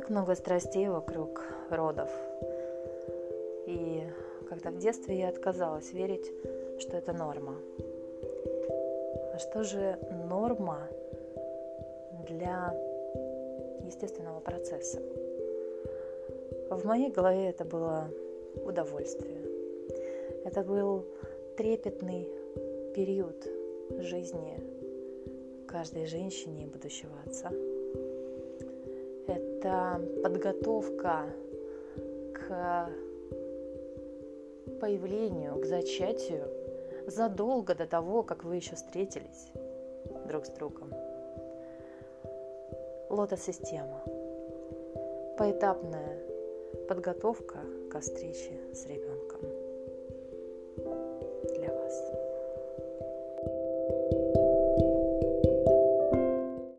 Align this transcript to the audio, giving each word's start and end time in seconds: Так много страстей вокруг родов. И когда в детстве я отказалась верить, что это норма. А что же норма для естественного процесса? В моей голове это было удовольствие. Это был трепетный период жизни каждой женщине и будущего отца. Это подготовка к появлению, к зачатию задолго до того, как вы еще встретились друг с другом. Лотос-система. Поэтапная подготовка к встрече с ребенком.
Так 0.00 0.08
много 0.08 0.34
страстей 0.34 0.88
вокруг 0.88 1.44
родов. 1.68 2.08
И 3.66 4.02
когда 4.48 4.70
в 4.70 4.78
детстве 4.78 5.18
я 5.18 5.28
отказалась 5.28 5.92
верить, 5.92 6.32
что 6.78 6.96
это 6.96 7.12
норма. 7.12 7.54
А 9.34 9.38
что 9.38 9.62
же 9.62 9.98
норма 10.26 10.88
для 12.26 12.74
естественного 13.84 14.40
процесса? 14.40 15.00
В 16.70 16.82
моей 16.86 17.10
голове 17.10 17.50
это 17.50 17.66
было 17.66 18.08
удовольствие. 18.64 19.36
Это 20.46 20.62
был 20.62 21.04
трепетный 21.58 22.26
период 22.94 23.46
жизни 23.98 24.62
каждой 25.68 26.06
женщине 26.06 26.62
и 26.62 26.66
будущего 26.66 27.12
отца. 27.26 27.50
Это 29.60 30.00
подготовка 30.22 31.26
к 32.32 32.88
появлению, 34.80 35.60
к 35.60 35.66
зачатию 35.66 36.48
задолго 37.06 37.74
до 37.74 37.86
того, 37.86 38.22
как 38.22 38.42
вы 38.42 38.56
еще 38.56 38.76
встретились 38.76 39.52
друг 40.26 40.46
с 40.46 40.48
другом. 40.48 40.90
Лотос-система. 43.10 44.02
Поэтапная 45.36 46.20
подготовка 46.88 47.58
к 47.90 48.00
встрече 48.00 48.58
с 48.72 48.86
ребенком. 48.86 49.19